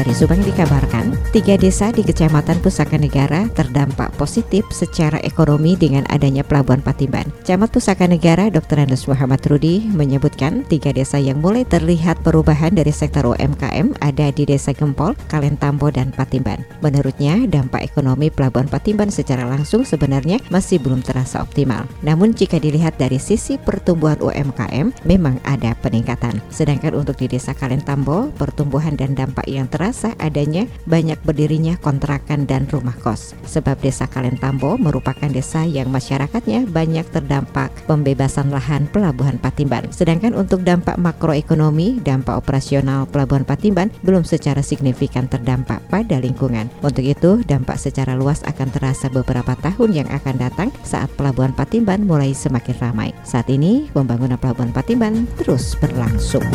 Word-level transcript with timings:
Dari 0.00 0.16
Subang 0.16 0.40
dikabarkan, 0.40 1.12
tiga 1.28 1.60
desa 1.60 1.92
di 1.92 2.00
Kecamatan 2.00 2.64
Pusaka 2.64 2.96
Negara 2.96 3.52
terdampak 3.52 4.08
positif 4.16 4.64
secara 4.72 5.20
ekonomi 5.20 5.76
dengan 5.76 6.08
adanya 6.08 6.40
Pelabuhan 6.40 6.80
Patimban. 6.80 7.28
Camat 7.44 7.68
Pusaka 7.68 8.08
Negara 8.08 8.48
Dr. 8.48 8.80
Andes 8.80 9.04
Muhammad 9.04 9.44
Rudi 9.44 9.84
menyebutkan 9.92 10.64
tiga 10.72 10.96
desa 10.96 11.20
yang 11.20 11.44
mulai 11.44 11.68
terlihat 11.68 12.16
perubahan 12.24 12.72
dari 12.72 12.88
sektor 12.96 13.28
UMKM 13.28 13.92
ada 14.00 14.32
di 14.32 14.48
Desa 14.48 14.72
Gempol, 14.72 15.12
Kalentambo, 15.28 15.92
dan 15.92 16.16
Patimban. 16.16 16.64
Menurutnya, 16.80 17.36
dampak 17.44 17.84
ekonomi 17.84 18.32
Pelabuhan 18.32 18.72
Patimban 18.72 19.12
secara 19.12 19.44
langsung 19.44 19.84
sebenarnya 19.84 20.40
masih 20.48 20.80
belum 20.80 21.04
terasa 21.04 21.44
optimal. 21.44 21.84
Namun 22.00 22.32
jika 22.32 22.56
dilihat 22.56 22.96
dari 22.96 23.20
sisi 23.20 23.60
pertumbuhan 23.60 24.16
UMKM, 24.24 25.04
memang 25.04 25.36
ada 25.44 25.76
peningkatan. 25.84 26.40
Sedangkan 26.48 26.96
untuk 26.96 27.20
di 27.20 27.28
Desa 27.28 27.52
Kalentambo, 27.52 28.32
pertumbuhan 28.40 28.96
dan 28.96 29.12
dampak 29.12 29.44
yang 29.44 29.68
terasa 29.68 29.89
terasa 29.90 30.14
adanya 30.22 30.70
banyak 30.86 31.18
berdirinya 31.26 31.74
kontrakan 31.82 32.46
dan 32.46 32.70
rumah 32.70 32.94
kos. 32.94 33.34
Sebab 33.42 33.82
desa 33.82 34.06
Kalentambo 34.06 34.78
merupakan 34.78 35.26
desa 35.26 35.66
yang 35.66 35.90
masyarakatnya 35.90 36.70
banyak 36.70 37.02
terdampak 37.10 37.74
pembebasan 37.90 38.54
lahan 38.54 38.86
pelabuhan 38.86 39.34
Patimban. 39.42 39.90
Sedangkan 39.90 40.38
untuk 40.38 40.62
dampak 40.62 40.94
makroekonomi, 40.94 41.98
dampak 42.06 42.38
operasional 42.38 43.10
pelabuhan 43.10 43.42
Patimban 43.42 43.90
belum 44.06 44.22
secara 44.22 44.62
signifikan 44.62 45.26
terdampak 45.26 45.82
pada 45.90 46.22
lingkungan. 46.22 46.70
Untuk 46.86 47.02
itu, 47.02 47.42
dampak 47.50 47.74
secara 47.74 48.14
luas 48.14 48.46
akan 48.46 48.70
terasa 48.70 49.10
beberapa 49.10 49.58
tahun 49.58 49.90
yang 49.90 50.08
akan 50.14 50.38
datang 50.38 50.70
saat 50.86 51.10
pelabuhan 51.18 51.50
Patimban 51.50 52.06
mulai 52.06 52.30
semakin 52.30 52.78
ramai. 52.78 53.10
Saat 53.26 53.50
ini, 53.50 53.90
pembangunan 53.90 54.38
pelabuhan 54.38 54.70
Patimban 54.70 55.26
terus 55.34 55.74
berlangsung. 55.82 56.46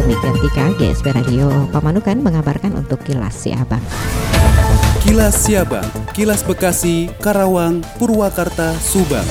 Demikian 0.00 0.32
Tika 0.40 0.66
GSP 0.80 1.12
Radio 1.12 1.68
Pamanukan 1.68 2.24
mengabarkan 2.24 2.72
untuk 2.72 3.04
Kilas 3.04 3.36
Siabang. 3.36 3.84
Kilas 5.04 5.36
Siabang, 5.44 5.84
Kilas 6.16 6.40
Bekasi, 6.40 7.12
Karawang, 7.20 7.84
Purwakarta, 8.00 8.72
Subang. 8.80 9.28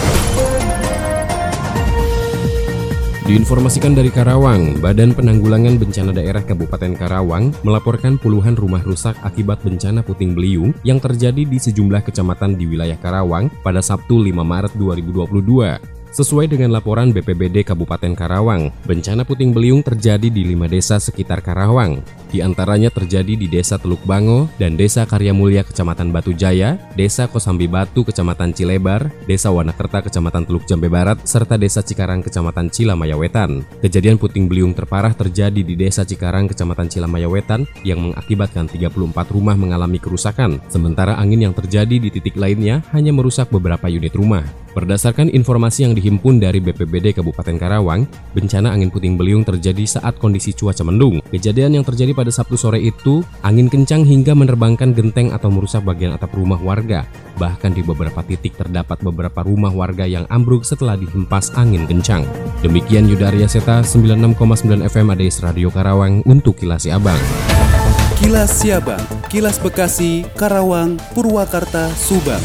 Diinformasikan 3.25 3.97
dari 3.97 4.14
Karawang, 4.14 4.78
Badan 4.78 5.17
Penanggulangan 5.17 5.81
Bencana 5.81 6.14
Daerah 6.14 6.45
Kabupaten 6.45 6.94
Karawang 6.94 7.50
melaporkan 7.66 8.22
puluhan 8.22 8.53
rumah 8.53 8.86
rusak 8.86 9.17
akibat 9.25 9.66
bencana 9.66 10.06
puting 10.06 10.38
beliung 10.38 10.78
yang 10.86 11.02
terjadi 11.02 11.50
di 11.50 11.58
sejumlah 11.58 12.06
kecamatan 12.06 12.53
di 12.53 12.70
wilayah 12.70 12.97
Karawang 13.02 13.50
pada 13.66 13.81
Sabtu 13.81 14.22
5 14.22 14.38
Maret 14.38 14.78
2022. 14.78 15.98
Sesuai 16.09 16.49
dengan 16.49 16.73
laporan 16.73 17.13
BPBD 17.13 17.61
Kabupaten 17.61 18.17
Karawang, 18.17 18.73
bencana 18.89 19.21
puting 19.21 19.53
beliung 19.53 19.85
terjadi 19.85 20.25
di 20.25 20.41
lima 20.41 20.66
desa 20.66 20.97
sekitar 20.97 21.45
Karawang. 21.45 22.01
Di 22.29 22.41
antaranya 22.41 22.93
terjadi 22.93 23.33
di 23.33 23.49
Desa 23.49 23.81
Teluk 23.81 24.05
Bango 24.05 24.49
dan 24.61 24.77
Desa 24.77 25.05
Karya 25.05 25.33
Mulia 25.33 25.66
Kecamatan 25.66 26.13
Batu 26.13 26.33
Jaya, 26.33 26.77
Desa 26.93 27.25
Kosambi 27.25 27.66
Batu 27.66 28.05
Kecamatan 28.05 28.53
Cilebar, 28.53 29.09
Desa 29.25 29.49
Wanakerta 29.49 30.05
Kecamatan 30.05 30.45
Teluk 30.45 30.66
Jambe 30.69 30.89
Barat, 30.89 31.17
serta 31.25 31.57
Desa 31.57 31.81
Cikarang 31.81 32.21
Kecamatan 32.21 32.69
Cilamaya 32.69 33.17
Wetan. 33.17 33.66
Kejadian 33.81 34.21
puting 34.21 34.45
beliung 34.45 34.77
terparah 34.77 35.13
terjadi 35.13 35.61
di 35.61 35.73
Desa 35.73 36.05
Cikarang 36.05 36.49
Kecamatan 36.49 36.89
Cilamaya 36.89 37.25
Wetan 37.25 37.66
yang 37.81 38.01
mengakibatkan 38.01 38.69
34 38.69 38.94
rumah 39.33 39.57
mengalami 39.57 39.97
kerusakan, 39.97 40.61
sementara 40.69 41.17
angin 41.17 41.49
yang 41.49 41.53
terjadi 41.57 41.97
di 41.97 42.13
titik 42.13 42.38
lainnya 42.38 42.85
hanya 42.94 43.09
merusak 43.09 43.49
beberapa 43.49 43.89
unit 43.89 44.13
rumah. 44.13 44.45
Berdasarkan 44.78 45.34
informasi 45.34 45.89
yang 45.89 45.98
dihimpun 45.98 46.38
dari 46.38 46.62
BPBD 46.62 47.17
Kabupaten 47.17 47.58
Karawang, 47.58 48.06
bencana 48.38 48.70
angin 48.70 48.94
puting 48.94 49.17
beliung 49.17 49.42
terjadi 49.42 50.00
saat 50.00 50.22
kondisi 50.22 50.53
cuaca 50.53 50.86
mendung. 50.86 51.25
Kejadian 51.34 51.81
yang 51.81 51.86
terjadi 51.86 52.14
pada 52.14 52.30
Sabtu 52.30 52.53
sore 52.53 52.78
itu, 52.78 53.25
angin 53.41 53.66
kencang 53.66 54.06
hingga 54.06 54.38
menerbangkan 54.38 54.94
genteng 54.94 55.34
atau 55.34 55.50
merusak 55.50 55.81
bagian 55.81 56.13
atap 56.13 56.38
rumah 56.38 56.62
warga. 56.62 57.09
Bahkan 57.41 57.74
di 57.74 57.81
beberapa 57.81 58.22
titik 58.22 58.62
terdapat 58.62 59.02
beberapa 59.02 59.41
rumah 59.41 59.74
warga 59.74 60.06
yang 60.06 60.29
ambruk 60.29 60.62
setelah 60.62 60.94
dihempas 60.94 61.50
angin 61.58 61.90
kencang. 61.90 62.28
Demikian 62.62 63.09
Yuda 63.09 63.34
Arya 63.34 63.50
Seta, 63.50 63.81
96,9 63.81 64.85
FM 64.85 65.08
ADS 65.18 65.41
Radio 65.41 65.74
Karawang 65.74 66.22
untuk 66.29 66.62
Kilas 66.62 66.85
Abang. 66.85 67.19
Kilas 68.19 68.52
Siabang, 68.52 69.00
Kilas 69.31 69.56
Bekasi, 69.63 70.28
Karawang, 70.35 71.00
Purwakarta, 71.16 71.88
Subang. 71.96 72.44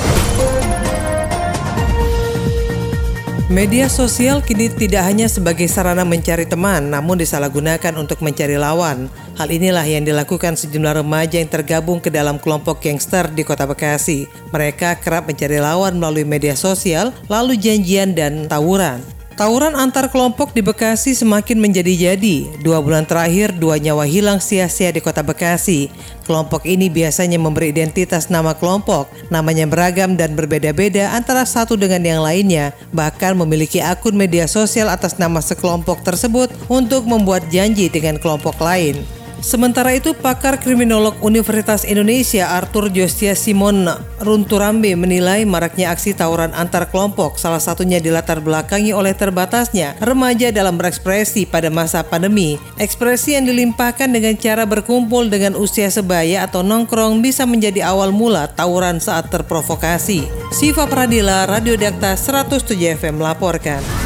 Media 3.54 3.86
sosial 3.86 4.42
kini 4.42 4.66
tidak 4.66 5.06
hanya 5.06 5.30
sebagai 5.30 5.70
sarana 5.70 6.02
mencari 6.02 6.42
teman, 6.42 6.90
namun 6.90 7.14
disalahgunakan 7.14 7.94
untuk 7.94 8.18
mencari 8.18 8.58
lawan. 8.58 9.06
Hal 9.38 9.46
inilah 9.46 9.86
yang 9.86 10.02
dilakukan 10.02 10.58
sejumlah 10.58 10.98
remaja 10.98 11.38
yang 11.38 11.46
tergabung 11.46 12.02
ke 12.02 12.10
dalam 12.10 12.42
kelompok 12.42 12.82
gangster 12.82 13.30
di 13.30 13.46
kota 13.46 13.62
Bekasi. 13.62 14.26
Mereka 14.50 14.98
kerap 14.98 15.30
mencari 15.30 15.62
lawan 15.62 16.02
melalui 16.02 16.26
media 16.26 16.58
sosial, 16.58 17.14
lalu 17.30 17.54
janjian 17.54 18.18
dan 18.18 18.50
tawuran. 18.50 19.13
Tawuran 19.34 19.74
antar 19.74 20.14
kelompok 20.14 20.54
di 20.54 20.62
Bekasi 20.62 21.10
semakin 21.10 21.58
menjadi-jadi. 21.58 22.62
Dua 22.62 22.78
bulan 22.78 23.02
terakhir, 23.02 23.50
dua 23.50 23.82
nyawa 23.82 24.06
hilang 24.06 24.38
sia-sia 24.38 24.94
di 24.94 25.02
kota 25.02 25.26
Bekasi. 25.26 25.90
Kelompok 26.22 26.62
ini 26.62 26.86
biasanya 26.86 27.34
memberi 27.42 27.74
identitas 27.74 28.30
nama 28.30 28.54
kelompok. 28.54 29.10
Namanya 29.34 29.66
beragam 29.66 30.14
dan 30.14 30.38
berbeda-beda 30.38 31.10
antara 31.18 31.42
satu 31.42 31.74
dengan 31.74 32.06
yang 32.06 32.22
lainnya. 32.22 32.78
Bahkan 32.94 33.34
memiliki 33.34 33.82
akun 33.82 34.14
media 34.14 34.46
sosial 34.46 34.86
atas 34.86 35.18
nama 35.18 35.42
sekelompok 35.42 36.06
tersebut 36.06 36.54
untuk 36.70 37.02
membuat 37.02 37.50
janji 37.50 37.90
dengan 37.90 38.22
kelompok 38.22 38.54
lain. 38.62 39.02
Sementara 39.44 39.92
itu, 39.92 40.16
pakar 40.16 40.56
kriminolog 40.56 41.20
Universitas 41.20 41.84
Indonesia 41.84 42.48
Arthur 42.48 42.88
Jostia 42.88 43.36
Simon 43.36 43.84
Runturambe 44.16 44.96
menilai 44.96 45.44
maraknya 45.44 45.92
aksi 45.92 46.16
tawuran 46.16 46.56
antar 46.56 46.88
kelompok 46.88 47.36
salah 47.36 47.60
satunya 47.60 48.00
dilatar 48.00 48.40
belakangi 48.40 48.96
oleh 48.96 49.12
terbatasnya 49.12 50.00
remaja 50.00 50.48
dalam 50.48 50.80
berekspresi 50.80 51.44
pada 51.44 51.68
masa 51.68 52.00
pandemi. 52.00 52.56
Ekspresi 52.80 53.36
yang 53.36 53.44
dilimpahkan 53.44 54.08
dengan 54.08 54.32
cara 54.40 54.64
berkumpul 54.64 55.28
dengan 55.28 55.60
usia 55.60 55.92
sebaya 55.92 56.48
atau 56.48 56.64
nongkrong 56.64 57.20
bisa 57.20 57.44
menjadi 57.44 57.84
awal 57.84 58.16
mula 58.16 58.48
tawuran 58.48 58.96
saat 58.96 59.28
terprovokasi. 59.28 60.24
Siva 60.56 60.88
Pradila, 60.88 61.44
Radio 61.44 61.76
Dakta 61.76 62.16
107 62.16 62.96
FM 62.96 63.20
melaporkan. 63.20 64.03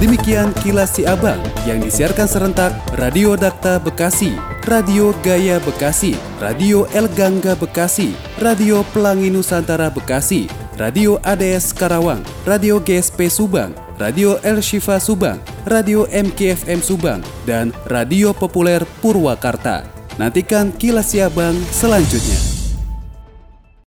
Demikian 0.00 0.56
kilas 0.64 0.96
si 0.96 1.04
abang 1.04 1.36
yang 1.68 1.76
disiarkan 1.84 2.24
serentak 2.24 2.72
Radio 2.96 3.36
Dakta 3.36 3.76
Bekasi, 3.76 4.32
Radio 4.64 5.12
Gaya 5.20 5.60
Bekasi, 5.60 6.16
Radio 6.40 6.88
El 6.96 7.04
Gangga 7.12 7.52
Bekasi, 7.52 8.16
Radio 8.40 8.80
Pelangi 8.96 9.28
Nusantara 9.28 9.92
Bekasi, 9.92 10.48
Radio 10.80 11.20
ADS 11.20 11.76
Karawang, 11.76 12.24
Radio 12.48 12.80
GSP 12.80 13.28
Subang, 13.28 13.76
Radio 14.00 14.40
El 14.40 14.64
Shifa 14.64 14.96
Subang, 14.96 15.36
Radio 15.68 16.08
MKFM 16.08 16.80
Subang, 16.80 17.20
dan 17.44 17.68
Radio 17.84 18.32
Populer 18.32 18.80
Purwakarta. 19.04 19.84
Nantikan 20.16 20.72
kilas 20.80 21.12
si 21.12 21.20
abang 21.20 21.52
selanjutnya. 21.76 22.49